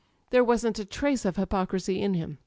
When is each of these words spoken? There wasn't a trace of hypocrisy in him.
There 0.31 0.43
wasn't 0.43 0.79
a 0.79 0.83
trace 0.85 1.25
of 1.25 1.35
hypocrisy 1.35 2.01
in 2.01 2.15
him. 2.15 2.39